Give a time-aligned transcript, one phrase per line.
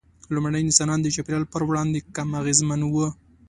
[0.33, 3.07] لومړني انسانان د چاپېریال پر وړاندې کم اغېزمن وو.